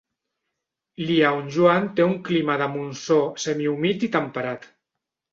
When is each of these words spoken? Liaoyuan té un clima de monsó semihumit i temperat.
Liaoyuan 1.09 1.83
té 1.99 2.05
un 2.11 2.15
clima 2.29 2.55
de 2.61 2.67
monsó 2.77 3.17
semihumit 3.43 4.07
i 4.07 4.11
temperat. 4.17 4.67